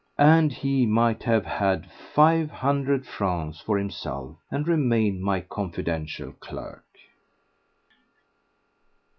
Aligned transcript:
And 0.17 0.51
he 0.51 0.87
might 0.87 1.21
have 1.25 1.45
had 1.45 1.85
five 1.91 2.49
hundred 2.49 3.05
francs 3.05 3.61
for 3.61 3.77
himself 3.77 4.35
and 4.49 4.67
remained 4.67 5.21
my 5.21 5.41
confidential 5.41 6.31
clerk. 6.31 6.85